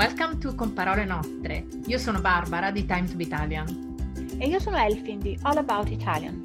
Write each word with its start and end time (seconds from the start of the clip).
Welcome 0.00 0.38
to 0.38 0.54
Con 0.54 0.72
Parole 0.72 1.04
Nostre. 1.04 1.66
Io 1.84 1.98
sono 1.98 2.22
Barbara 2.22 2.70
di 2.70 2.86
Time 2.86 3.06
to 3.06 3.16
Be 3.16 3.24
Italian. 3.24 3.66
E 4.38 4.48
io 4.48 4.58
sono 4.58 4.78
Elfin 4.78 5.18
di 5.18 5.38
All 5.42 5.58
About 5.58 5.90
Italian. 5.90 6.40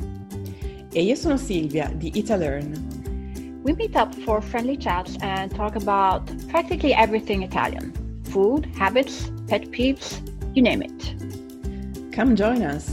E 0.91 1.01
io 1.01 1.15
sono 1.15 1.37
Silvia 1.37 1.89
di 1.95 2.11
Italearn. 2.15 3.61
We 3.63 3.73
meet 3.73 3.95
up 3.95 4.13
for 4.13 4.41
friendly 4.41 4.75
chats 4.75 5.15
and 5.21 5.55
talk 5.55 5.77
about 5.77 6.29
practically 6.47 6.91
everything 6.91 7.43
Italian. 7.43 7.93
Food, 8.23 8.67
habits, 8.75 9.31
pet 9.47 9.69
peeves, 9.69 10.19
you 10.53 10.61
name 10.61 10.81
it. 10.81 11.15
Come 12.13 12.35
join 12.35 12.61
us. 12.61 12.89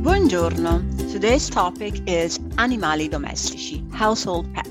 Buongiorno. 0.00 0.82
Today's 1.12 1.50
topic 1.50 2.00
is 2.06 2.38
animali 2.56 3.10
domestici, 3.10 3.84
household 3.92 4.50
pets. 4.54 4.67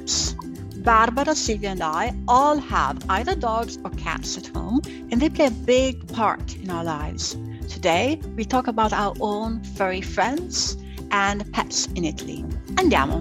Barbara, 0.87 1.35
Sylvia, 1.35 1.71
and 1.71 1.83
I 1.83 2.13
all 2.29 2.57
have 2.57 2.97
either 3.09 3.35
dogs 3.35 3.77
or 3.83 3.89
cats 3.97 4.37
at 4.37 4.47
home, 4.47 4.79
and 5.11 5.19
they 5.19 5.27
play 5.27 5.47
a 5.47 5.51
big 5.51 6.07
part 6.13 6.55
in 6.55 6.69
our 6.69 6.81
lives. 6.81 7.35
Today, 7.67 8.21
we 8.37 8.45
talk 8.45 8.67
about 8.67 8.93
our 8.93 9.13
own 9.19 9.61
furry 9.75 9.99
friends 9.99 10.77
and 11.11 11.43
pets 11.51 11.89
in 11.95 12.05
Italy. 12.05 12.45
Andiamo! 12.75 13.15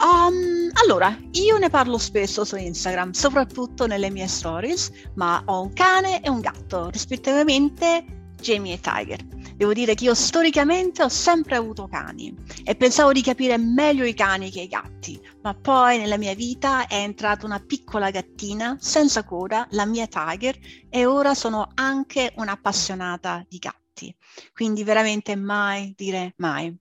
Um, 0.00 0.72
allora, 0.82 1.16
io 1.30 1.58
ne 1.58 1.70
parlo 1.70 1.96
spesso 1.96 2.44
su 2.44 2.56
Instagram, 2.56 3.12
soprattutto 3.12 3.86
nelle 3.86 4.10
mie 4.10 4.26
stories, 4.26 4.90
ma 5.14 5.40
ho 5.44 5.62
un 5.62 5.72
cane 5.74 6.20
e 6.22 6.28
un 6.28 6.40
gatto, 6.40 6.90
rispettivamente 6.90 8.04
Jamie 8.40 8.72
e 8.72 8.80
Tiger. 8.80 9.41
Devo 9.62 9.74
dire 9.74 9.94
che 9.94 10.02
io 10.02 10.14
storicamente 10.14 11.04
ho 11.04 11.08
sempre 11.08 11.54
avuto 11.54 11.86
cani 11.86 12.34
e 12.64 12.74
pensavo 12.74 13.12
di 13.12 13.22
capire 13.22 13.56
meglio 13.58 14.04
i 14.04 14.12
cani 14.12 14.50
che 14.50 14.62
i 14.62 14.66
gatti, 14.66 15.20
ma 15.42 15.54
poi 15.54 15.98
nella 15.98 16.18
mia 16.18 16.34
vita 16.34 16.88
è 16.88 16.96
entrata 16.96 17.46
una 17.46 17.60
piccola 17.60 18.10
gattina 18.10 18.76
senza 18.80 19.22
coda, 19.22 19.68
la 19.70 19.86
mia 19.86 20.08
Tiger, 20.08 20.58
e 20.90 21.06
ora 21.06 21.34
sono 21.34 21.70
anche 21.74 22.32
un'appassionata 22.38 23.46
di 23.48 23.58
gatti. 23.58 24.12
Quindi 24.52 24.82
veramente 24.82 25.36
mai 25.36 25.94
dire 25.96 26.34
mai. 26.38 26.76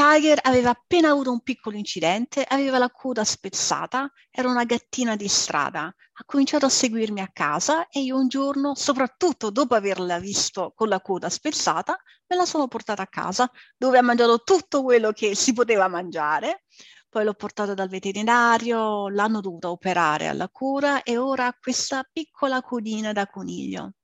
Tiger 0.00 0.38
aveva 0.44 0.70
appena 0.70 1.10
avuto 1.10 1.30
un 1.30 1.42
piccolo 1.42 1.76
incidente, 1.76 2.42
aveva 2.42 2.78
la 2.78 2.88
coda 2.88 3.22
spezzata, 3.22 4.10
era 4.30 4.48
una 4.48 4.64
gattina 4.64 5.14
di 5.14 5.28
strada. 5.28 5.82
Ha 5.82 6.24
cominciato 6.24 6.64
a 6.64 6.70
seguirmi 6.70 7.20
a 7.20 7.28
casa 7.30 7.86
e 7.86 8.00
io 8.00 8.16
un 8.16 8.26
giorno, 8.26 8.74
soprattutto 8.74 9.50
dopo 9.50 9.74
averla 9.74 10.18
visto 10.18 10.72
con 10.74 10.88
la 10.88 11.02
coda 11.02 11.28
spezzata, 11.28 11.98
me 12.28 12.36
la 12.36 12.46
sono 12.46 12.66
portata 12.66 13.02
a 13.02 13.08
casa 13.08 13.50
dove 13.76 13.98
ha 13.98 14.02
mangiato 14.02 14.42
tutto 14.42 14.82
quello 14.82 15.12
che 15.12 15.34
si 15.34 15.52
poteva 15.52 15.86
mangiare. 15.86 16.64
Poi 17.10 17.22
l'ho 17.22 17.34
portata 17.34 17.74
dal 17.74 17.90
veterinario, 17.90 19.10
l'hanno 19.10 19.42
dovuta 19.42 19.70
operare 19.70 20.28
alla 20.28 20.48
cura 20.48 21.02
e 21.02 21.18
ora 21.18 21.44
ha 21.44 21.56
questa 21.60 22.08
piccola 22.10 22.62
codina 22.62 23.12
da 23.12 23.26
coniglio. 23.26 23.96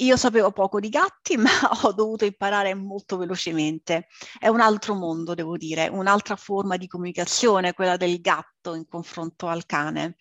Io 0.00 0.16
sapevo 0.16 0.52
poco 0.52 0.80
di 0.80 0.88
gatti, 0.88 1.36
ma 1.38 1.50
ho 1.82 1.92
dovuto 1.92 2.24
imparare 2.24 2.74
molto 2.74 3.16
velocemente. 3.16 4.08
È 4.38 4.48
un 4.48 4.60
altro 4.60 4.94
mondo, 4.94 5.34
devo 5.34 5.56
dire, 5.56 5.88
un'altra 5.88 6.36
forma 6.36 6.76
di 6.76 6.86
comunicazione, 6.86 7.72
quella 7.74 7.96
del 7.96 8.20
gatto 8.20 8.74
in 8.74 8.86
confronto 8.86 9.46
al 9.48 9.66
cane. 9.66 10.16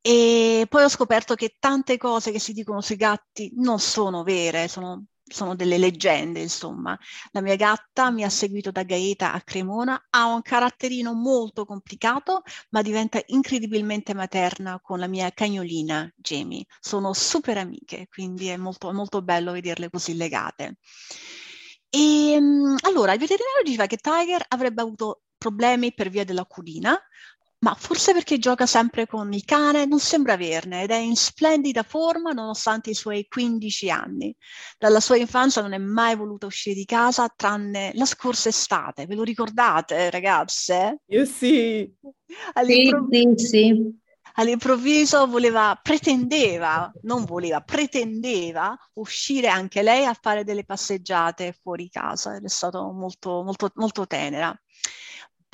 E 0.00 0.66
poi 0.68 0.84
ho 0.84 0.88
scoperto 0.88 1.34
che 1.34 1.56
tante 1.58 1.96
cose 1.96 2.30
che 2.30 2.38
si 2.38 2.52
dicono 2.52 2.80
sui 2.80 2.96
gatti 2.96 3.50
non 3.56 3.78
sono 3.80 4.22
vere, 4.22 4.68
sono 4.68 5.06
sono 5.34 5.56
delle 5.56 5.78
leggende, 5.78 6.40
insomma. 6.40 6.96
La 7.32 7.40
mia 7.40 7.56
gatta 7.56 8.10
mi 8.10 8.22
ha 8.22 8.28
seguito 8.28 8.70
da 8.70 8.84
Gaeta 8.84 9.32
a 9.32 9.40
Cremona, 9.42 10.06
ha 10.10 10.26
un 10.26 10.42
caratterino 10.42 11.12
molto 11.12 11.64
complicato, 11.64 12.42
ma 12.70 12.82
diventa 12.82 13.20
incredibilmente 13.26 14.14
materna 14.14 14.80
con 14.80 14.98
la 15.00 15.08
mia 15.08 15.30
cagnolina 15.32 16.08
Jamie. 16.16 16.64
Sono 16.80 17.12
super 17.12 17.58
amiche, 17.58 18.06
quindi 18.08 18.46
è 18.48 18.56
molto, 18.56 18.92
molto 18.92 19.22
bello 19.22 19.52
vederle 19.52 19.90
così 19.90 20.16
legate. 20.16 20.76
E 21.90 22.32
ehm, 22.32 22.76
allora 22.82 23.12
il 23.12 23.18
veterinario 23.18 23.62
diceva 23.64 23.86
che 23.86 23.96
Tiger 23.96 24.44
avrebbe 24.48 24.82
avuto 24.82 25.22
problemi 25.38 25.92
per 25.92 26.08
via 26.08 26.24
della 26.24 26.44
cudina, 26.46 26.98
ma 27.64 27.74
forse 27.74 28.12
perché 28.12 28.38
gioca 28.38 28.66
sempre 28.66 29.06
con 29.06 29.32
il 29.32 29.42
cane, 29.46 29.86
non 29.86 29.98
sembra 29.98 30.34
averne 30.34 30.82
ed 30.82 30.90
è 30.90 30.96
in 30.96 31.16
splendida 31.16 31.82
forma 31.82 32.32
nonostante 32.32 32.90
i 32.90 32.94
suoi 32.94 33.26
15 33.26 33.88
anni. 33.90 34.36
Dalla 34.78 35.00
sua 35.00 35.16
infanzia 35.16 35.62
non 35.62 35.72
è 35.72 35.78
mai 35.78 36.14
voluta 36.14 36.44
uscire 36.44 36.74
di 36.74 36.84
casa 36.84 37.32
tranne 37.34 37.92
la 37.94 38.04
scorsa 38.04 38.50
estate. 38.50 39.06
Ve 39.06 39.14
lo 39.14 39.22
ricordate, 39.22 40.10
ragazze? 40.10 41.00
Io 41.06 41.24
sì. 41.24 41.90
All'improvviso, 42.52 43.38
sì, 43.38 43.46
sì. 43.46 44.02
All'improvviso 44.34 45.26
voleva, 45.26 45.78
pretendeva, 45.80 46.92
non 47.02 47.24
voleva, 47.24 47.62
pretendeva 47.62 48.76
uscire 48.94 49.48
anche 49.48 49.80
lei 49.80 50.04
a 50.04 50.18
fare 50.20 50.44
delle 50.44 50.64
passeggiate 50.64 51.58
fuori 51.62 51.88
casa 51.88 52.36
ed 52.36 52.44
è 52.44 52.48
stato 52.48 52.92
molto, 52.92 53.42
molto, 53.42 53.70
molto 53.76 54.06
tenera. 54.06 54.54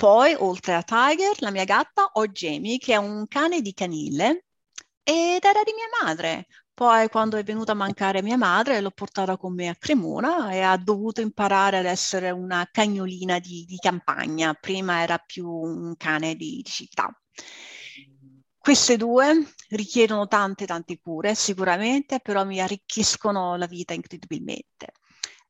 Poi, 0.01 0.33
oltre 0.39 0.73
a 0.73 0.81
Tiger, 0.81 1.39
la 1.41 1.51
mia 1.51 1.63
gatta, 1.63 2.09
ho 2.13 2.25
Jamie, 2.25 2.79
che 2.79 2.93
è 2.93 2.95
un 2.95 3.27
cane 3.27 3.61
di 3.61 3.71
canile 3.71 4.45
ed 5.03 5.43
era 5.43 5.61
di 5.63 5.73
mia 5.75 5.85
madre. 6.01 6.47
Poi, 6.73 7.07
quando 7.07 7.37
è 7.37 7.43
venuta 7.43 7.73
a 7.73 7.75
mancare 7.75 8.23
mia 8.23 8.35
madre, 8.35 8.81
l'ho 8.81 8.89
portata 8.89 9.37
con 9.37 9.53
me 9.53 9.67
a 9.67 9.75
Cremona 9.75 10.49
e 10.53 10.61
ha 10.61 10.75
dovuto 10.77 11.21
imparare 11.21 11.77
ad 11.77 11.85
essere 11.85 12.31
una 12.31 12.67
cagnolina 12.71 13.37
di, 13.37 13.63
di 13.67 13.77
campagna. 13.77 14.55
Prima 14.55 15.03
era 15.03 15.19
più 15.19 15.47
un 15.47 15.95
cane 15.97 16.33
di, 16.33 16.61
di 16.63 16.71
città. 16.71 17.15
Queste 18.57 18.97
due 18.97 19.53
richiedono 19.69 20.25
tante, 20.25 20.65
tante 20.65 20.97
cure, 20.99 21.35
sicuramente, 21.35 22.19
però 22.21 22.43
mi 22.43 22.59
arricchiscono 22.59 23.55
la 23.55 23.67
vita 23.67 23.93
incredibilmente. 23.93 24.93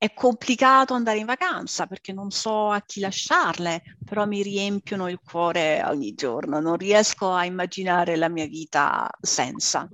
È 0.02 0.16
complicato 0.16 0.96
andare 0.96 1.20
in 1.20 1.28
vacanza 1.28 1.86
perché 1.86 2.12
non 2.12 2.32
so 2.32 2.72
a 2.72 2.82
chi 2.82 3.02
lasciarle, 3.02 3.84
però 4.04 4.26
mi 4.26 4.42
riempiono 4.42 5.08
il 5.08 5.20
cuore 5.24 5.84
ogni 5.86 6.16
giorno, 6.16 6.60
non 6.60 6.76
riesco 6.76 7.30
a 7.30 7.46
immaginare 7.46 8.16
la 8.16 8.28
mia 8.28 8.48
vita 8.48 9.08
senza. 9.22 9.88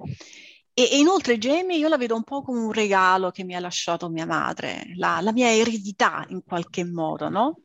E, 0.73 0.83
e 0.93 0.97
inoltre 0.97 1.37
Jamie 1.37 1.75
io 1.75 1.89
la 1.89 1.97
vedo 1.97 2.15
un 2.15 2.23
po' 2.23 2.41
come 2.41 2.61
un 2.61 2.71
regalo 2.71 3.31
che 3.31 3.43
mi 3.43 3.53
ha 3.53 3.59
lasciato 3.59 4.07
mia 4.07 4.25
madre, 4.25 4.93
la, 4.95 5.19
la 5.19 5.33
mia 5.33 5.53
eredità 5.53 6.23
in 6.29 6.41
qualche 6.45 6.85
modo, 6.85 7.27
no? 7.27 7.59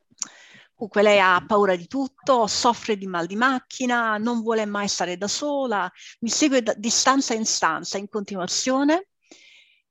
Comunque 0.74 1.02
lei 1.02 1.20
ha 1.20 1.44
paura 1.46 1.76
di 1.76 1.86
tutto, 1.86 2.48
soffre 2.48 2.96
di 2.96 3.06
mal 3.06 3.26
di 3.26 3.36
macchina, 3.36 4.16
non 4.16 4.42
vuole 4.42 4.66
mai 4.66 4.88
stare 4.88 5.16
da 5.16 5.28
sola, 5.28 5.88
mi 6.22 6.28
segue 6.28 6.60
da, 6.60 6.74
di 6.74 6.90
stanza 6.90 7.34
in 7.34 7.46
stanza 7.46 7.98
in 7.98 8.08
continuazione 8.08 9.10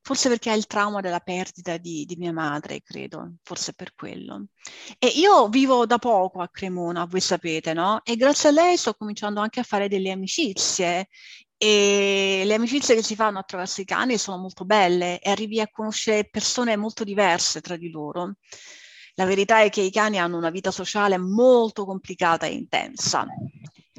forse 0.02 0.30
perché 0.30 0.50
ha 0.50 0.56
il 0.56 0.68
trauma 0.68 1.00
della 1.02 1.20
perdita 1.20 1.78
di, 1.78 2.06
di, 2.06 2.16
mia 2.16 2.34
madre, 2.34 2.82
credo, 2.82 3.36
forse 3.44 3.74
per 3.74 3.94
quello. 3.94 4.48
E 4.98 5.08
io 5.08 5.48
vivo 5.50 5.86
da 5.86 5.98
poco 5.98 6.42
a 6.42 6.50
Cremona, 6.50 7.06
voi 7.06 7.22
sapete, 7.22 7.74
no? 7.74 8.02
E 8.04 8.16
grazie 8.16 8.50
a 8.50 8.52
lei 8.52 8.78
sto 8.78 8.94
cominciando 8.94 9.40
anche 9.40 9.60
a 9.60 9.64
fare 9.64 9.88
delle 9.88 10.12
amicizie 10.12 11.08
e 11.58 12.42
le 12.46 12.54
amicizie 12.56 12.96
che 12.96 13.04
si 13.04 13.16
fanno 13.16 13.40
attraverso 13.40 13.82
i 13.82 13.86
cani 13.86 14.18
sono 14.18 14.38
molto 14.38 14.66
belle 14.66 15.20
e 15.20 15.30
arrivi 15.30 15.62
a 15.62 15.70
conoscere 15.70 16.28
persone 16.28 16.76
molto 16.76 17.04
diverse 17.04 17.62
tra 17.62 17.78
di 17.78 17.92
loro. 17.92 18.36
La 19.16 19.26
verità 19.26 19.62
è 19.62 19.70
che 19.70 19.82
i 19.82 19.92
cani 19.92 20.18
hanno 20.20 20.38
una 20.38 20.50
vita 20.50 20.72
sociale 20.72 21.18
molto 21.18 21.86
complicata 21.86 22.48
e 22.48 22.54
intensa 22.54 23.28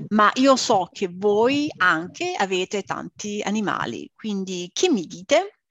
ma 0.08 0.30
io 0.34 0.56
so 0.56 0.88
che 0.90 1.08
voi 1.12 1.70
anche 1.76 2.34
avete 2.36 2.82
tanti 2.82 3.40
animali, 3.44 4.10
quindi 4.14 4.70
che 4.72 4.90
mi 4.90 5.06
dite? 5.06 5.61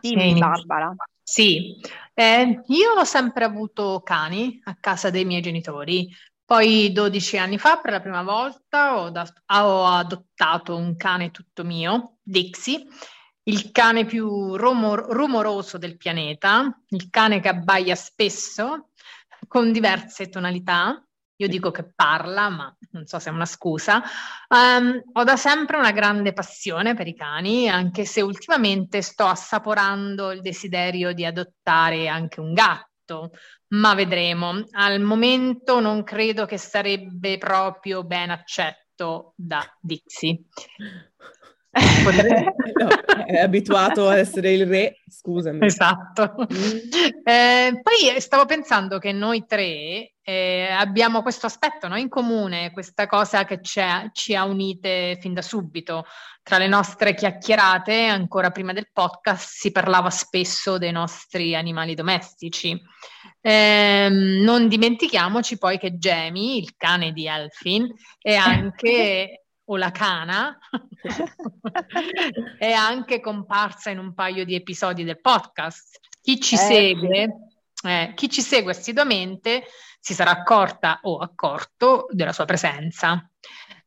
Dimmi, 0.00 0.38
Barbara. 0.38 0.94
Sì, 1.22 1.80
eh, 2.14 2.62
io 2.66 2.92
ho 2.92 3.04
sempre 3.04 3.44
avuto 3.44 4.00
cani 4.04 4.60
a 4.64 4.76
casa 4.78 5.10
dei 5.10 5.24
miei 5.24 5.40
genitori. 5.40 6.08
Poi 6.44 6.92
12 6.92 7.38
anni 7.38 7.58
fa, 7.58 7.78
per 7.78 7.92
la 7.92 8.00
prima 8.00 8.22
volta, 8.22 8.98
ho, 8.98 9.10
da- 9.10 9.32
ho 9.46 9.86
adottato 9.86 10.76
un 10.76 10.96
cane 10.96 11.30
tutto 11.30 11.64
mio, 11.64 12.18
Dixie, 12.22 12.86
il 13.44 13.70
cane 13.72 14.04
più 14.04 14.56
rumor- 14.56 15.06
rumoroso 15.08 15.78
del 15.78 15.96
pianeta, 15.96 16.80
il 16.88 17.08
cane 17.10 17.40
che 17.40 17.48
abbaia 17.48 17.94
spesso, 17.94 18.90
con 19.48 19.72
diverse 19.72 20.28
tonalità 20.28 21.04
io 21.42 21.48
dico 21.48 21.70
che 21.72 21.92
parla, 21.92 22.48
ma 22.48 22.76
non 22.92 23.06
so 23.06 23.18
se 23.18 23.30
è 23.30 23.32
una 23.32 23.46
scusa. 23.46 24.02
Um, 24.48 25.02
ho 25.12 25.24
da 25.24 25.36
sempre 25.36 25.76
una 25.76 25.90
grande 25.90 26.32
passione 26.32 26.94
per 26.94 27.08
i 27.08 27.14
cani, 27.14 27.68
anche 27.68 28.04
se 28.04 28.20
ultimamente 28.20 29.02
sto 29.02 29.26
assaporando 29.26 30.30
il 30.30 30.40
desiderio 30.40 31.12
di 31.12 31.24
adottare 31.24 32.06
anche 32.06 32.40
un 32.40 32.52
gatto, 32.52 33.32
ma 33.68 33.94
vedremo. 33.94 34.64
Al 34.72 35.00
momento 35.00 35.80
non 35.80 36.04
credo 36.04 36.46
che 36.46 36.58
sarebbe 36.58 37.38
proprio 37.38 38.04
ben 38.04 38.30
accetto 38.30 39.32
da 39.34 39.66
Dixie. 39.80 40.44
no, 42.78 43.24
è 43.24 43.38
abituato 43.38 44.08
a 44.08 44.18
essere 44.18 44.52
il 44.52 44.66
re, 44.66 45.00
scusami. 45.08 45.64
Esatto. 45.64 46.34
Mm. 46.52 46.78
Eh, 47.24 47.80
poi 47.82 48.20
stavo 48.20 48.44
pensando 48.44 48.98
che 48.98 49.12
noi 49.12 49.46
tre 49.46 50.12
eh, 50.22 50.68
abbiamo 50.70 51.22
questo 51.22 51.46
aspetto 51.46 51.88
no, 51.88 51.96
in 51.96 52.08
comune, 52.08 52.72
questa 52.72 53.06
cosa 53.06 53.44
che 53.44 53.60
ci 53.62 54.34
ha 54.34 54.44
unite 54.44 55.16
fin 55.20 55.32
da 55.32 55.42
subito. 55.42 56.04
Tra 56.42 56.58
le 56.58 56.66
nostre 56.66 57.14
chiacchierate, 57.14 58.06
ancora 58.06 58.50
prima 58.50 58.72
del 58.72 58.90
podcast, 58.92 59.48
si 59.48 59.70
parlava 59.70 60.10
spesso 60.10 60.76
dei 60.76 60.92
nostri 60.92 61.54
animali 61.54 61.94
domestici. 61.94 62.78
Eh, 63.40 64.08
non 64.10 64.68
dimentichiamoci 64.68 65.56
poi 65.56 65.78
che 65.78 65.92
Jamie, 65.92 66.58
il 66.58 66.74
cane 66.76 67.12
di 67.12 67.26
Elfin, 67.26 67.86
è 68.20 68.34
anche 68.36 69.41
o 69.66 69.76
la 69.76 69.90
cana, 69.90 70.58
è 72.58 72.72
anche 72.72 73.20
comparsa 73.20 73.90
in 73.90 73.98
un 73.98 74.14
paio 74.14 74.44
di 74.44 74.54
episodi 74.54 75.04
del 75.04 75.20
podcast. 75.20 76.00
Chi 76.20 76.40
ci, 76.40 76.54
eh, 76.54 76.58
segue, 76.58 77.28
eh, 77.84 78.12
chi 78.14 78.28
ci 78.28 78.40
segue 78.42 78.72
assiduamente 78.72 79.64
si 80.00 80.14
sarà 80.14 80.30
accorta 80.30 81.00
o 81.02 81.18
accorto 81.18 82.06
della 82.10 82.32
sua 82.32 82.44
presenza. 82.44 83.26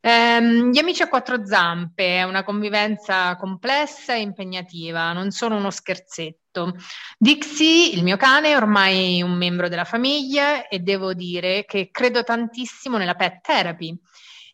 Um, 0.06 0.69
gli 0.72 0.77
amici 0.77 1.01
a 1.01 1.10
quattro 1.10 1.48
zampe 1.48 2.18
è 2.18 2.21
una 2.21 2.44
convivenza 2.44 3.36
complessa 3.38 4.13
e 4.13 4.21
impegnativa, 4.21 5.13
non 5.13 5.31
sono 5.31 5.57
uno 5.57 5.71
scherzetto. 5.71 6.75
Dixie, 7.18 7.89
il 7.95 8.04
mio 8.04 8.16
cane, 8.16 8.50
è 8.50 8.56
ormai 8.56 9.24
un 9.24 9.31
membro 9.31 9.68
della 9.68 9.83
famiglia 9.83 10.68
e 10.68 10.78
devo 10.78 11.16
dire 11.16 11.66
che 11.66 11.89
credo 11.92 12.24
tantissimo 12.24 12.98
nella 12.98 13.16
pet 13.16 13.42
therapy 13.42 14.00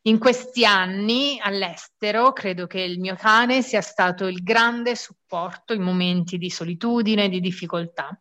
in 0.03 0.18
questi 0.18 0.65
anni 0.65 1.39
all'estero 1.39 2.33
credo 2.33 2.65
che 2.65 2.81
il 2.81 3.00
mio 3.00 3.15
cane 3.15 3.62
sia 3.62 3.81
stato 3.81 4.25
il 4.25 4.42
grande 4.42 4.95
supporto 4.95 5.74
in 5.74 5.81
momenti 5.83 6.38
di 6.38 6.50
solitudine 6.50 7.25
e 7.25 7.30
di 7.30 7.39
difficoltà. 7.39 8.19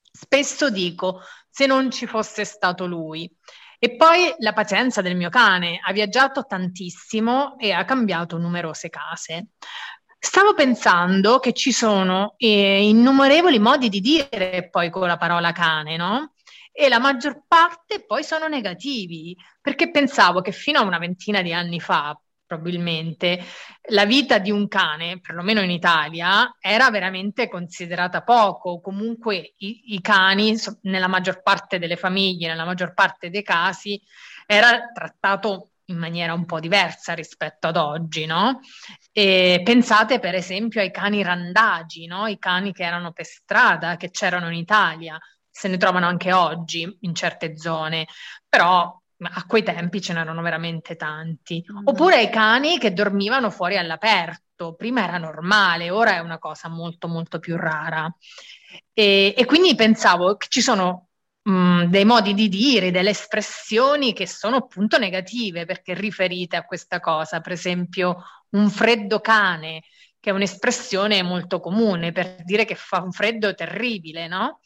Spesso 0.00 0.70
dico, 0.70 1.20
se 1.50 1.66
non 1.66 1.90
ci 1.90 2.06
fosse 2.06 2.44
stato 2.44 2.86
lui. 2.86 3.30
E 3.78 3.96
poi 3.96 4.34
la 4.38 4.52
pazienza 4.52 5.02
del 5.02 5.16
mio 5.16 5.28
cane, 5.28 5.80
ha 5.82 5.92
viaggiato 5.92 6.46
tantissimo 6.46 7.58
e 7.58 7.72
ha 7.72 7.84
cambiato 7.84 8.38
numerose 8.38 8.88
case. 8.88 9.48
Stavo 10.26 10.54
pensando 10.54 11.38
che 11.38 11.52
ci 11.52 11.70
sono 11.70 12.34
eh, 12.36 12.88
innumerevoli 12.88 13.60
modi 13.60 13.88
di 13.88 14.00
dire 14.00 14.68
poi 14.72 14.90
con 14.90 15.06
la 15.06 15.16
parola 15.16 15.52
cane, 15.52 15.96
no? 15.96 16.32
e 16.72 16.88
la 16.88 16.98
maggior 16.98 17.44
parte 17.46 18.04
poi 18.04 18.24
sono 18.24 18.48
negativi, 18.48 19.36
perché 19.62 19.88
pensavo 19.92 20.40
che 20.40 20.50
fino 20.50 20.80
a 20.80 20.82
una 20.82 20.98
ventina 20.98 21.42
di 21.42 21.52
anni 21.52 21.78
fa, 21.78 22.20
probabilmente, 22.44 23.40
la 23.90 24.04
vita 24.04 24.38
di 24.38 24.50
un 24.50 24.66
cane, 24.66 25.20
perlomeno 25.20 25.60
in 25.60 25.70
Italia, 25.70 26.56
era 26.60 26.90
veramente 26.90 27.48
considerata 27.48 28.22
poco. 28.22 28.80
Comunque 28.80 29.54
i, 29.58 29.94
i 29.94 30.00
cani, 30.00 30.56
nella 30.82 31.06
maggior 31.06 31.40
parte 31.40 31.78
delle 31.78 31.96
famiglie, 31.96 32.48
nella 32.48 32.64
maggior 32.64 32.94
parte 32.94 33.30
dei 33.30 33.44
casi, 33.44 33.98
era 34.44 34.90
trattato 34.92 35.70
in 35.86 35.98
maniera 35.98 36.32
un 36.32 36.44
po' 36.44 36.60
diversa 36.60 37.14
rispetto 37.14 37.68
ad 37.68 37.76
oggi, 37.76 38.26
no? 38.26 38.60
E 39.12 39.60
pensate 39.64 40.18
per 40.18 40.34
esempio 40.34 40.80
ai 40.80 40.90
cani 40.90 41.22
randagi, 41.22 42.06
no? 42.06 42.26
I 42.26 42.38
cani 42.38 42.72
che 42.72 42.84
erano 42.84 43.12
per 43.12 43.24
strada, 43.24 43.96
che 43.96 44.10
c'erano 44.10 44.48
in 44.48 44.58
Italia 44.58 45.18
se 45.56 45.68
ne 45.68 45.78
trovano 45.78 46.06
anche 46.06 46.34
oggi 46.34 46.98
in 47.00 47.14
certe 47.14 47.56
zone, 47.56 48.06
però 48.46 48.94
a 49.18 49.44
quei 49.46 49.62
tempi 49.62 50.02
ce 50.02 50.12
n'erano 50.12 50.42
veramente 50.42 50.96
tanti. 50.96 51.64
Mm. 51.72 51.86
Oppure 51.86 52.20
i 52.20 52.28
cani 52.28 52.78
che 52.78 52.92
dormivano 52.92 53.48
fuori 53.48 53.78
all'aperto, 53.78 54.74
prima 54.74 55.02
era 55.04 55.16
normale, 55.16 55.88
ora 55.88 56.16
è 56.16 56.18
una 56.18 56.38
cosa 56.38 56.68
molto 56.68 57.08
molto 57.08 57.38
più 57.38 57.56
rara. 57.56 58.06
E, 58.92 59.34
e 59.34 59.44
quindi 59.46 59.74
pensavo 59.74 60.36
che 60.36 60.48
ci 60.50 60.60
sono 60.60 61.05
mh, 61.46 61.50
mm, 61.50 61.82
dei 61.84 62.04
modi 62.04 62.34
di 62.34 62.48
dire, 62.48 62.90
delle 62.90 63.10
espressioni 63.10 64.12
che 64.12 64.26
sono 64.26 64.56
appunto 64.56 64.98
negative 64.98 65.64
perché 65.64 65.94
riferite 65.94 66.56
a 66.56 66.64
questa 66.64 67.00
cosa, 67.00 67.40
per 67.40 67.52
esempio 67.52 68.22
un 68.50 68.68
freddo 68.70 69.20
cane, 69.20 69.82
che 70.18 70.30
è 70.30 70.32
un'espressione 70.32 71.22
molto 71.22 71.60
comune 71.60 72.12
per 72.12 72.42
dire 72.42 72.64
che 72.64 72.74
fa 72.74 73.00
un 73.00 73.12
freddo 73.12 73.54
terribile, 73.54 74.26
no? 74.26 74.60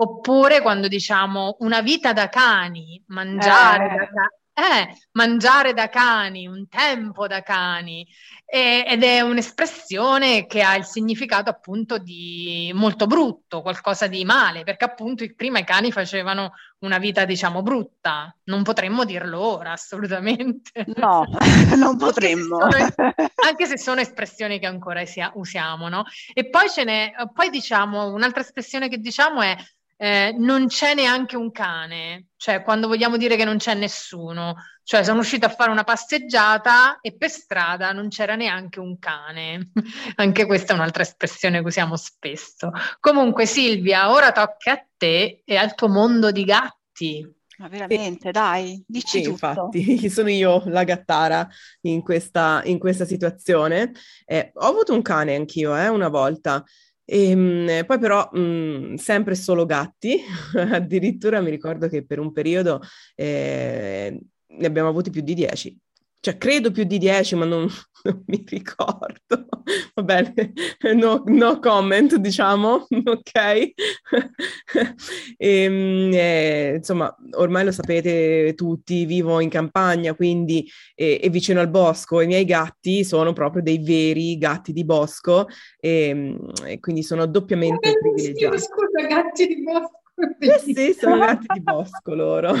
Oppure 0.00 0.60
quando 0.60 0.86
diciamo 0.86 1.56
una 1.60 1.80
vita 1.80 2.12
da 2.12 2.28
cani, 2.28 3.02
mangiare 3.08 3.84
eh. 3.84 3.96
da 3.96 4.06
cani. 4.06 4.36
Eh, 4.58 4.92
mangiare 5.12 5.72
da 5.72 5.88
cani, 5.88 6.48
un 6.48 6.66
tempo 6.66 7.28
da 7.28 7.42
cani, 7.42 8.04
e, 8.44 8.84
ed 8.88 9.04
è 9.04 9.20
un'espressione 9.20 10.46
che 10.46 10.62
ha 10.62 10.74
il 10.74 10.84
significato 10.84 11.48
appunto 11.48 11.96
di 11.98 12.72
molto 12.74 13.06
brutto, 13.06 13.62
qualcosa 13.62 14.08
di 14.08 14.24
male, 14.24 14.64
perché 14.64 14.84
appunto 14.84 15.24
prima 15.36 15.60
i 15.60 15.64
cani 15.64 15.92
facevano 15.92 16.54
una 16.80 16.98
vita 16.98 17.24
diciamo 17.24 17.62
brutta, 17.62 18.34
non 18.44 18.64
potremmo 18.64 19.04
dirlo 19.04 19.38
ora 19.38 19.70
assolutamente. 19.70 20.86
No, 20.96 21.24
non 21.78 21.96
potremmo. 21.96 22.58
Anche 22.58 22.78
se 22.80 22.92
sono, 22.96 23.14
anche 23.46 23.66
se 23.66 23.78
sono 23.78 24.00
espressioni 24.00 24.58
che 24.58 24.66
ancora 24.66 25.04
usiamo, 25.34 25.88
no? 25.88 26.02
E 26.34 26.48
poi 26.48 26.68
ce 26.68 26.82
n'è, 26.82 27.12
poi 27.32 27.48
diciamo, 27.50 28.12
un'altra 28.12 28.40
espressione 28.40 28.88
che 28.88 28.98
diciamo 28.98 29.40
è 29.40 29.56
eh, 30.00 30.32
non 30.38 30.68
c'è 30.68 30.94
neanche 30.94 31.36
un 31.36 31.50
cane, 31.50 32.28
cioè 32.36 32.62
quando 32.62 32.86
vogliamo 32.86 33.16
dire 33.16 33.34
che 33.34 33.44
non 33.44 33.56
c'è 33.56 33.74
nessuno, 33.74 34.54
cioè 34.84 35.02
sono 35.02 35.18
uscita 35.18 35.46
a 35.46 35.50
fare 35.50 35.72
una 35.72 35.82
passeggiata 35.82 37.00
e 37.00 37.16
per 37.16 37.28
strada 37.30 37.90
non 37.90 38.08
c'era 38.08 38.36
neanche 38.36 38.78
un 38.78 38.98
cane. 39.00 39.72
Anche 40.16 40.46
questa 40.46 40.72
è 40.72 40.76
un'altra 40.76 41.02
espressione 41.02 41.60
che 41.60 41.66
usiamo 41.66 41.96
spesso. 41.96 42.70
Comunque 43.00 43.44
Silvia, 43.44 44.10
ora 44.12 44.30
tocca 44.30 44.72
a 44.72 44.86
te 44.96 45.42
e 45.44 45.56
al 45.56 45.74
tuo 45.74 45.88
mondo 45.88 46.30
di 46.30 46.44
gatti. 46.44 47.36
Ma 47.58 47.66
veramente, 47.66 48.30
dai, 48.30 48.82
dici 48.86 49.18
sì, 49.18 49.22
tutto. 49.22 49.70
Infatti, 49.72 50.08
sono 50.08 50.30
io 50.30 50.62
la 50.66 50.84
gattara 50.84 51.46
in 51.82 52.02
questa, 52.02 52.62
in 52.64 52.78
questa 52.78 53.04
situazione. 53.04 53.90
Eh, 54.24 54.52
ho 54.54 54.66
avuto 54.66 54.94
un 54.94 55.02
cane 55.02 55.34
anch'io, 55.34 55.76
eh, 55.76 55.88
una 55.88 56.08
volta. 56.08 56.64
E, 57.10 57.30
ehm, 57.30 57.86
poi 57.86 57.98
però 57.98 58.28
mh, 58.32 58.38
mhmm, 58.40 58.94
sempre 58.96 59.34
solo 59.34 59.64
gatti, 59.64 60.16
addirittura 60.54 61.40
mi 61.40 61.50
ricordo 61.50 61.88
che 61.88 62.04
per 62.04 62.18
un 62.18 62.32
periodo 62.32 62.80
eh, 63.14 64.18
ne 64.46 64.66
abbiamo 64.66 64.88
avuti 64.88 65.10
più 65.10 65.22
di 65.22 65.32
dieci 65.34 65.78
cioè 66.20 66.36
credo 66.36 66.70
più 66.70 66.84
di 66.84 66.98
10, 66.98 67.36
ma 67.36 67.44
non, 67.44 67.68
non 68.04 68.22
mi 68.26 68.44
ricordo. 68.46 69.48
Va 69.94 70.02
bene, 70.02 70.52
no, 70.94 71.22
no 71.26 71.58
comment, 71.60 72.16
diciamo, 72.16 72.86
ok? 73.04 73.34
e, 73.34 73.74
ehm, 75.38 76.10
eh, 76.12 76.74
insomma, 76.76 77.14
ormai 77.32 77.64
lo 77.64 77.72
sapete 77.72 78.54
tutti, 78.54 79.04
vivo 79.04 79.40
in 79.40 79.48
campagna, 79.48 80.14
quindi 80.14 80.68
e, 80.94 81.20
e, 81.22 81.30
vicino 81.30 81.60
al 81.60 81.70
bosco. 81.70 82.20
I 82.20 82.26
miei 82.26 82.44
gatti 82.44 83.04
sono 83.04 83.32
proprio 83.32 83.62
dei 83.62 83.78
veri 83.78 84.38
gatti 84.38 84.72
di 84.72 84.84
bosco 84.84 85.46
e, 85.78 86.08
ehm, 86.08 86.52
e 86.64 86.80
quindi 86.80 87.02
sono 87.02 87.26
doppiamente 87.26 87.92
privilegiati. 87.98 88.58
Scusa, 88.58 89.06
gatti 89.06 89.46
di 89.46 89.62
bosco. 89.62 89.98
Eh 90.38 90.58
sì, 90.58 90.96
sono 90.98 91.18
gatti 91.18 91.46
di 91.52 91.60
bosco 91.60 92.14
loro. 92.14 92.54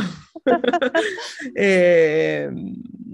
e, 1.52 2.48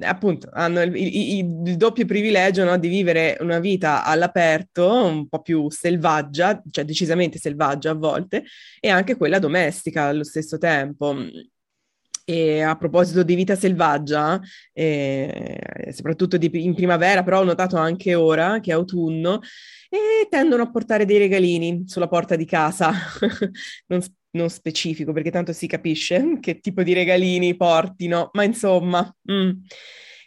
appunto, 0.00 0.48
hanno 0.52 0.82
il, 0.82 0.94
il, 0.94 1.62
il 1.64 1.76
doppio 1.76 2.04
privilegio 2.04 2.64
no, 2.64 2.78
di 2.78 2.88
vivere 2.88 3.36
una 3.40 3.58
vita 3.58 4.04
all'aperto, 4.04 5.04
un 5.04 5.28
po' 5.28 5.40
più 5.40 5.70
selvaggia, 5.70 6.62
cioè 6.70 6.84
decisamente 6.84 7.38
selvaggia 7.38 7.90
a 7.90 7.94
volte, 7.94 8.44
e 8.80 8.88
anche 8.88 9.16
quella 9.16 9.38
domestica 9.38 10.04
allo 10.04 10.24
stesso 10.24 10.58
tempo. 10.58 11.14
E 12.24 12.62
a 12.62 12.74
proposito 12.76 13.22
di 13.22 13.34
vita 13.34 13.54
selvaggia, 13.54 14.40
eh, 14.72 15.90
soprattutto 15.92 16.38
di, 16.38 16.50
in 16.64 16.74
primavera, 16.74 17.22
però 17.22 17.40
ho 17.40 17.44
notato 17.44 17.76
anche 17.76 18.14
ora 18.14 18.60
che 18.60 18.70
è 18.70 18.74
autunno, 18.74 19.40
e 19.90 20.26
tendono 20.28 20.62
a 20.62 20.70
portare 20.70 21.04
dei 21.04 21.18
regalini 21.18 21.84
sulla 21.86 22.08
porta 22.08 22.34
di 22.34 22.46
casa. 22.46 22.92
non, 23.88 24.00
non 24.30 24.48
specifico 24.48 25.12
perché 25.12 25.30
tanto 25.30 25.52
si 25.52 25.66
capisce 25.66 26.38
che 26.40 26.60
tipo 26.60 26.82
di 26.82 26.92
regalini 26.92 27.56
portino, 27.56 28.30
ma 28.32 28.44
insomma... 28.44 29.14
Mm. 29.30 29.50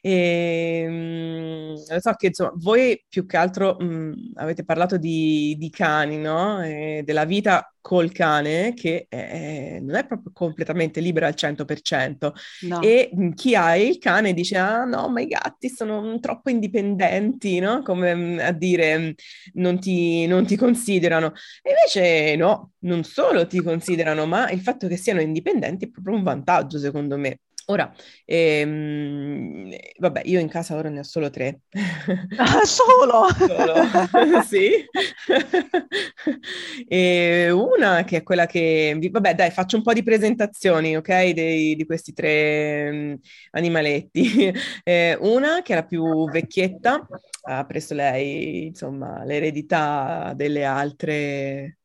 E, 0.09 0.87
mh, 0.87 1.93
lo 1.93 1.99
so 1.99 2.13
che 2.13 2.27
insomma, 2.27 2.53
voi 2.55 3.03
più 3.09 3.25
che 3.25 3.35
altro 3.35 3.75
mh, 3.77 4.31
avete 4.35 4.63
parlato 4.63 4.97
di, 4.97 5.55
di 5.59 5.69
cani, 5.69 6.17
no? 6.17 6.63
E 6.63 7.01
della 7.03 7.25
vita 7.25 7.69
col 7.81 8.11
cane 8.13 8.73
che 8.73 9.05
è, 9.09 9.79
non 9.81 9.95
è 9.95 10.05
proprio 10.05 10.31
completamente 10.33 11.01
libera 11.01 11.27
al 11.27 11.35
100%. 11.35 12.33
No. 12.61 12.81
E 12.81 13.09
mh, 13.13 13.31
chi 13.31 13.53
ha 13.55 13.75
il 13.75 13.97
cane 13.97 14.33
dice, 14.33 14.57
ah 14.57 14.85
no, 14.85 15.09
ma 15.09 15.19
i 15.19 15.27
gatti 15.27 15.67
sono 15.67 16.17
troppo 16.21 16.49
indipendenti, 16.51 17.59
no? 17.59 17.81
Come 17.81 18.41
a 18.41 18.53
dire, 18.53 19.13
non 19.55 19.77
ti, 19.79 20.25
non 20.25 20.45
ti 20.45 20.55
considerano. 20.55 21.33
E 21.61 21.71
invece 21.71 22.35
no, 22.37 22.71
non 22.79 23.03
solo 23.03 23.45
ti 23.45 23.61
considerano, 23.61 24.25
ma 24.25 24.49
il 24.51 24.61
fatto 24.61 24.87
che 24.87 24.95
siano 24.95 25.19
indipendenti 25.19 25.85
è 25.85 25.89
proprio 25.89 26.15
un 26.15 26.23
vantaggio, 26.23 26.79
secondo 26.79 27.17
me 27.17 27.39
Ora, 27.69 27.93
ehm, 28.23 29.69
vabbè, 29.99 30.21
io 30.23 30.39
in 30.39 30.47
casa 30.47 30.75
ora 30.75 30.87
ne 30.87 30.99
ho 30.99 31.03
solo 31.03 31.29
tre. 31.29 31.61
Ah, 32.37 32.63
solo? 32.63 33.27
solo. 33.37 34.43
sì. 34.47 34.85
e 36.87 37.49
una 37.51 38.03
che 38.05 38.17
è 38.17 38.23
quella 38.23 38.45
che... 38.45 38.97
Vabbè, 39.11 39.35
dai, 39.35 39.51
faccio 39.51 39.75
un 39.75 39.83
po' 39.83 39.91
di 39.91 40.01
presentazioni, 40.01 40.95
ok, 40.95 41.31
Dei, 41.31 41.75
di 41.75 41.85
questi 41.85 42.13
tre 42.13 42.89
um, 42.89 43.19
animaletti. 43.51 44.53
Eh, 44.83 45.17
una 45.19 45.61
che 45.61 45.73
è 45.73 45.75
la 45.75 45.85
più 45.85 46.29
vecchietta, 46.29 47.05
ha 47.49 47.65
preso 47.65 47.93
lei, 47.93 48.67
insomma, 48.67 49.25
l'eredità 49.25 50.31
delle 50.35 50.63
altre 50.63 51.79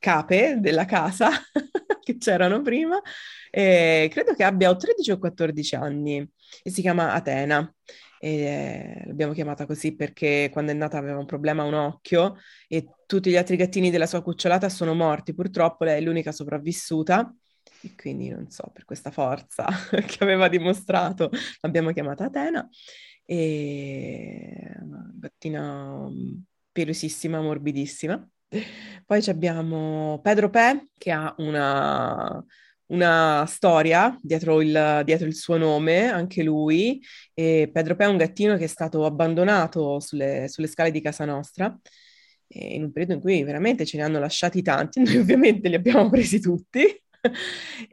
cape 0.00 0.56
della 0.58 0.84
casa 0.84 1.30
che 2.02 2.16
c'erano 2.18 2.60
prima. 2.62 3.00
E 3.50 4.08
credo 4.10 4.34
che 4.34 4.42
abbia 4.42 4.70
o 4.70 4.76
13 4.76 5.12
o 5.12 5.18
14 5.18 5.74
anni 5.76 6.28
e 6.64 6.70
si 6.70 6.80
chiama 6.80 7.12
Atena. 7.12 7.72
E 8.22 9.02
l'abbiamo 9.06 9.32
chiamata 9.32 9.64
così 9.64 9.94
perché 9.94 10.50
quando 10.52 10.72
è 10.72 10.74
nata 10.74 10.98
aveva 10.98 11.18
un 11.18 11.24
problema 11.26 11.62
a 11.62 11.66
un 11.66 11.74
occhio 11.74 12.36
e 12.68 12.90
tutti 13.06 13.30
gli 13.30 13.36
altri 13.36 13.56
gattini 13.56 13.90
della 13.90 14.06
sua 14.06 14.22
cucciolata 14.22 14.68
sono 14.68 14.94
morti. 14.94 15.34
Purtroppo 15.34 15.84
lei 15.84 15.98
è 15.98 16.00
l'unica 16.04 16.32
sopravvissuta 16.32 17.32
e 17.82 17.94
quindi 17.96 18.28
non 18.28 18.50
so, 18.50 18.70
per 18.72 18.84
questa 18.84 19.10
forza 19.10 19.66
che 20.06 20.18
aveva 20.20 20.48
dimostrato 20.48 21.30
l'abbiamo 21.60 21.92
chiamata 21.92 22.24
Atena. 22.24 22.68
E 23.24 24.74
una 24.80 25.10
gattina 25.14 26.08
pelosissima, 26.72 27.40
morbidissima. 27.40 28.28
Poi 29.06 29.22
abbiamo 29.26 30.20
Pedro 30.22 30.50
Pe 30.50 30.88
che 30.96 31.10
ha 31.10 31.34
una 31.38 32.44
una 32.90 33.44
storia 33.46 34.16
dietro 34.20 34.60
il, 34.60 35.02
dietro 35.04 35.26
il, 35.26 35.34
suo 35.34 35.56
nome, 35.56 36.08
anche 36.08 36.42
lui. 36.42 37.02
E 37.34 37.70
Pedro 37.72 37.96
Pe 37.96 38.04
è 38.04 38.08
un 38.08 38.16
gattino 38.16 38.56
che 38.56 38.64
è 38.64 38.68
stato 38.68 39.04
abbandonato 39.04 40.00
sulle, 40.00 40.48
sulle 40.48 40.66
scale 40.66 40.90
di 40.90 41.00
casa 41.00 41.24
nostra, 41.24 41.76
in 42.48 42.82
un 42.82 42.92
periodo 42.92 43.14
in 43.14 43.20
cui 43.20 43.42
veramente 43.44 43.86
ce 43.86 43.96
ne 43.96 44.04
hanno 44.04 44.18
lasciati 44.18 44.62
tanti, 44.62 45.00
noi 45.02 45.16
ovviamente 45.16 45.68
li 45.68 45.76
abbiamo 45.76 46.08
presi 46.10 46.40
tutti. 46.40 46.84
E, 47.20 47.32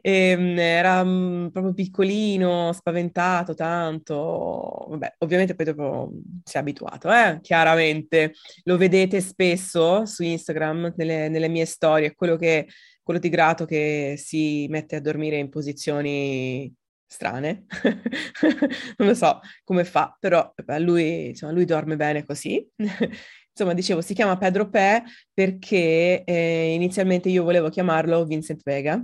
ehm, 0.02 0.58
era 0.58 1.00
um, 1.02 1.50
proprio 1.52 1.74
piccolino, 1.74 2.72
spaventato 2.72 3.54
tanto. 3.54 4.86
Vabbè, 4.88 5.14
ovviamente 5.18 5.54
poi 5.54 5.66
dopo 5.66 6.12
si 6.44 6.56
è 6.56 6.60
abituato, 6.60 7.12
eh? 7.12 7.38
chiaramente. 7.42 8.34
Lo 8.64 8.76
vedete 8.76 9.20
spesso 9.20 10.04
su 10.06 10.22
Instagram, 10.22 10.94
nelle, 10.96 11.28
nelle 11.28 11.48
mie 11.48 11.64
storie, 11.66 12.14
quello 12.14 12.36
che 12.36 12.66
quello 13.08 13.22
di 13.22 13.30
Grato 13.30 13.64
che 13.64 14.16
si 14.18 14.66
mette 14.68 14.96
a 14.96 15.00
dormire 15.00 15.38
in 15.38 15.48
posizioni 15.48 16.70
strane, 17.06 17.64
non 18.98 19.08
lo 19.08 19.14
so 19.14 19.40
come 19.64 19.82
fa, 19.84 20.14
però 20.20 20.52
lui, 20.80 21.28
insomma, 21.28 21.52
lui 21.52 21.64
dorme 21.64 21.96
bene 21.96 22.26
così. 22.26 22.68
insomma, 22.76 23.72
dicevo, 23.72 24.02
si 24.02 24.12
chiama 24.12 24.36
Pedro 24.36 24.68
Pe 24.68 25.04
perché 25.32 26.22
eh, 26.22 26.74
inizialmente 26.74 27.30
io 27.30 27.44
volevo 27.44 27.70
chiamarlo 27.70 28.26
Vincent 28.26 28.60
Vega, 28.62 29.02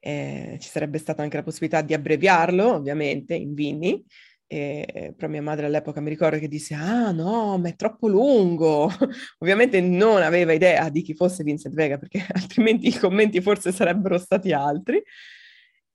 eh, 0.00 0.58
ci 0.60 0.68
sarebbe 0.68 0.98
stata 0.98 1.22
anche 1.22 1.36
la 1.36 1.42
possibilità 1.42 1.82
di 1.82 1.94
abbreviarlo, 1.94 2.74
ovviamente, 2.74 3.34
in 3.34 3.54
Vinny, 3.54 4.04
e, 4.50 5.12
però 5.14 5.28
mia 5.30 5.42
madre 5.42 5.66
all'epoca 5.66 6.00
mi 6.00 6.08
ricordo 6.08 6.38
che 6.38 6.48
disse, 6.48 6.74
ah 6.74 7.12
no, 7.12 7.58
ma 7.58 7.68
è 7.68 7.76
troppo 7.76 8.08
lungo. 8.08 8.90
Ovviamente 9.38 9.80
non 9.80 10.22
aveva 10.22 10.52
idea 10.52 10.88
di 10.88 11.02
chi 11.02 11.14
fosse 11.14 11.44
Vincent 11.44 11.74
Vega, 11.74 11.98
perché 11.98 12.24
altrimenti 12.32 12.88
i 12.88 12.98
commenti 12.98 13.40
forse 13.42 13.72
sarebbero 13.72 14.18
stati 14.18 14.52
altri. 14.52 15.02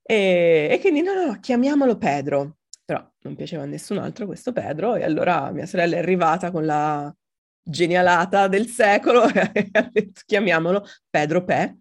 E, 0.06 0.68
e 0.72 0.80
quindi 0.82 1.02
no, 1.02 1.14
no, 1.14 1.40
chiamiamolo 1.40 1.98
Pedro. 1.98 2.58
Però 2.86 3.04
non 3.22 3.36
piaceva 3.36 3.64
a 3.64 3.66
nessun 3.66 3.98
altro 3.98 4.26
questo 4.26 4.52
Pedro 4.52 4.96
e 4.96 5.04
allora 5.04 5.52
mia 5.52 5.66
sorella 5.66 5.96
è 5.96 6.00
arrivata 6.00 6.52
con 6.52 6.66
la 6.66 7.14
genialata 7.64 8.48
del 8.50 8.68
secolo 8.68 9.24
e 9.32 9.70
ha 9.72 9.90
detto 9.90 10.22
chiamiamolo 10.26 10.86
Pedro 11.10 11.46
Pe 11.46 11.78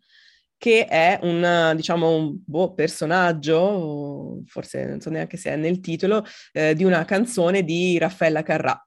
che 0.63 0.85
è 0.85 1.19
un, 1.23 1.73
diciamo, 1.75 2.15
un 2.15 2.39
boh, 2.47 2.73
personaggio, 2.73 4.43
forse 4.47 4.87
non 4.87 5.01
so 5.01 5.11
neanche 5.11 5.37
se 5.37 5.51
è 5.51 5.57
nel 5.57 5.81
titolo, 5.81 6.25
eh, 6.53 6.77
di 6.77 6.85
una 6.85 7.05
canzone 7.05 7.65
di 7.65 7.99
Raffaella 7.99 8.45
Carrà. 8.45 8.81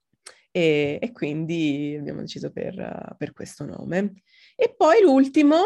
E, 0.52 0.98
e 1.02 1.12
quindi 1.12 1.94
abbiamo 2.00 2.22
deciso 2.22 2.50
per, 2.50 3.16
per, 3.18 3.34
questo 3.34 3.66
nome. 3.66 4.14
E 4.56 4.74
poi 4.74 5.02
l'ultimo, 5.02 5.58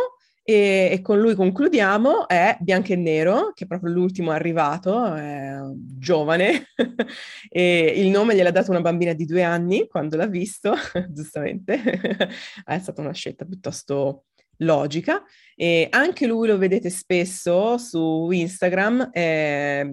e, 0.41 0.89
e, 0.91 0.99
con 1.03 1.19
lui 1.19 1.35
concludiamo, 1.35 2.27
è 2.27 2.57
Bianco 2.59 2.93
e 2.93 2.95
Nero, 2.95 3.51
che 3.53 3.65
è 3.65 3.67
proprio 3.67 3.93
l'ultimo 3.93 4.31
arrivato, 4.31 5.13
è 5.13 5.59
giovane, 5.75 6.69
il 7.51 8.09
nome 8.09 8.33
gliel'ha 8.33 8.49
dato 8.49 8.71
una 8.71 8.81
bambina 8.81 9.13
di 9.13 9.25
due 9.25 9.43
anni 9.43 9.87
quando 9.87 10.17
l'ha 10.17 10.25
visto, 10.25 10.73
giustamente. 11.13 11.79
è 12.65 12.79
stata 12.79 12.99
una 12.99 13.13
scelta 13.13 13.45
piuttosto 13.45 14.23
logica 14.59 15.23
e 15.55 15.87
anche 15.89 16.25
lui 16.25 16.47
lo 16.47 16.57
vedete 16.57 16.89
spesso 16.89 17.77
su 17.77 18.29
Instagram, 18.31 19.09
è, 19.11 19.85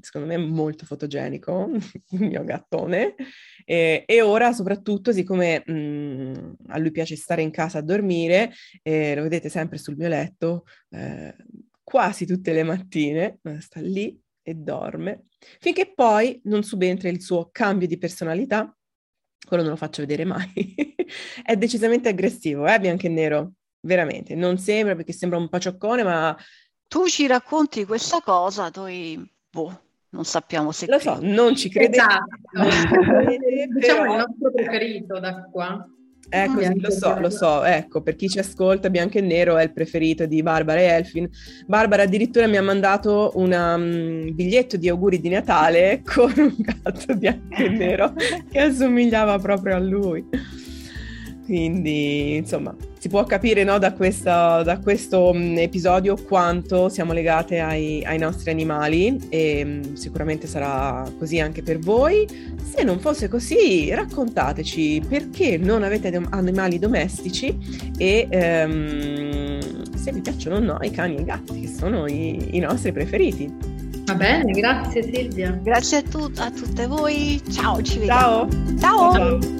secondo 0.00 0.26
me 0.28 0.34
è 0.34 0.38
molto 0.38 0.86
fotogenico, 0.86 1.68
il 2.10 2.20
mio 2.20 2.44
gattone, 2.44 3.16
e, 3.64 4.04
e 4.06 4.20
ora 4.22 4.52
soprattutto 4.52 5.12
siccome 5.12 5.62
mh, 5.66 5.72
mm, 5.72 6.34
a 6.68 6.78
lui 6.78 6.90
piace 6.92 7.16
stare 7.16 7.42
in 7.42 7.50
casa 7.50 7.78
a 7.78 7.82
dormire, 7.82 8.52
eh, 8.82 9.14
lo 9.16 9.22
vedete 9.22 9.48
sempre 9.48 9.78
sul 9.78 9.96
mio 9.96 10.08
letto, 10.08 10.64
eh, 10.90 11.34
quasi 11.82 12.24
tutte 12.24 12.52
le 12.52 12.62
mattine, 12.62 13.40
sta 13.58 13.80
lì 13.80 14.16
e 14.42 14.54
dorme, 14.54 15.24
finché 15.58 15.92
poi 15.92 16.40
non 16.44 16.62
subentra 16.62 17.08
il 17.08 17.20
suo 17.20 17.48
cambio 17.50 17.88
di 17.88 17.98
personalità, 17.98 18.72
quello 19.44 19.62
non 19.62 19.72
lo 19.72 19.78
faccio 19.78 20.02
vedere 20.02 20.24
mai, 20.24 20.52
è 21.42 21.56
decisamente 21.56 22.08
aggressivo, 22.08 22.64
eh, 22.68 22.78
bianco 22.78 23.06
e 23.06 23.08
nero 23.08 23.52
veramente, 23.80 24.34
non 24.34 24.58
sembra 24.58 24.94
perché 24.94 25.12
sembra 25.12 25.38
un 25.38 25.48
pacioccone, 25.48 26.02
ma... 26.02 26.36
Tu 26.86 27.06
ci 27.06 27.26
racconti 27.26 27.84
questa 27.84 28.20
cosa, 28.20 28.70
noi, 28.74 29.24
boh, 29.50 29.80
non 30.10 30.24
sappiamo 30.24 30.72
se... 30.72 30.86
Lo 30.86 30.98
so, 30.98 31.18
non 31.20 31.54
ci 31.54 31.68
credete. 31.68 32.02
Esatto. 32.02 33.28
diciamo 33.74 34.04
il 34.10 34.18
nostro 34.18 34.52
preferito 34.52 35.18
da 35.20 35.48
qua. 35.50 35.88
È 36.28 36.46
così, 36.46 36.64
ecco, 36.64 36.78
lo 36.80 36.90
so, 36.90 37.18
lo 37.18 37.30
so, 37.30 37.64
ecco, 37.64 38.02
per 38.02 38.14
chi 38.14 38.28
ci 38.28 38.38
ascolta, 38.38 38.88
Bianco 38.88 39.18
e 39.18 39.20
Nero 39.20 39.56
è 39.56 39.64
il 39.64 39.72
preferito 39.72 40.26
di 40.26 40.42
Barbara 40.42 40.78
e 40.78 40.84
Elfin. 40.84 41.28
Barbara 41.66 42.04
addirittura 42.04 42.46
mi 42.46 42.56
ha 42.56 42.62
mandato 42.62 43.32
un 43.34 43.52
um, 43.52 44.32
biglietto 44.32 44.76
di 44.76 44.88
auguri 44.88 45.18
di 45.18 45.28
Natale 45.28 46.02
con 46.06 46.32
un 46.36 46.54
gatto 46.56 47.16
bianco 47.16 47.56
e 47.56 47.68
nero 47.68 48.12
che 48.48 48.60
assomigliava 48.60 49.38
proprio 49.38 49.74
a 49.74 49.80
lui. 49.80 50.24
Quindi, 51.50 52.36
insomma, 52.36 52.72
si 52.96 53.08
può 53.08 53.24
capire 53.24 53.64
no, 53.64 53.76
da, 53.78 53.92
questa, 53.92 54.62
da, 54.62 54.78
questo 54.78 55.30
um, 55.30 55.58
episodio 55.58 56.14
quanto 56.14 56.88
siamo 56.88 57.12
legate 57.12 57.58
ai, 57.58 58.04
ai 58.04 58.18
nostri 58.18 58.52
animali 58.52 59.18
e 59.28 59.62
um, 59.64 59.94
sicuramente 59.94 60.46
sarà 60.46 61.02
così 61.18 61.40
anche 61.40 61.64
per 61.64 61.80
voi. 61.80 62.24
Se 62.62 62.84
non 62.84 63.00
fosse 63.00 63.26
così, 63.26 63.92
raccontateci 63.92 65.02
perché 65.08 65.58
non 65.58 65.82
avete 65.82 66.12
dom- 66.12 66.28
animali 66.30 66.78
domestici 66.78 67.58
e 67.98 68.28
um, 68.30 69.58
se 69.96 70.12
vi 70.12 70.20
piacciono 70.20 70.54
o 70.54 70.60
no 70.60 70.78
i 70.82 70.92
cani 70.92 71.16
e 71.16 71.20
i 71.22 71.24
gatti, 71.24 71.62
che 71.62 71.68
sono 71.68 72.06
i, 72.06 72.56
i 72.56 72.60
nostri 72.60 72.92
preferiti. 72.92 73.52
Va 74.04 74.14
bene, 74.14 74.52
grazie 74.52 75.02
Silvia. 75.02 75.58
Grazie 75.60 75.96
a, 75.96 76.02
tu- 76.02 76.30
a 76.36 76.48
tutte 76.52 76.86
voi. 76.86 77.42
Ciao, 77.50 77.82
ci 77.82 77.98
vediamo. 77.98 78.48
Ciao. 78.78 78.78
Ciao. 78.78 79.12
Ciao. 79.12 79.59